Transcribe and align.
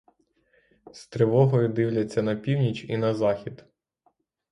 З 0.93 1.07
тривогою 1.07 1.69
дивляться 1.69 2.21
на 2.21 2.35
північ 2.35 2.85
і 2.87 2.97
на 2.97 3.13
захід. 3.13 3.65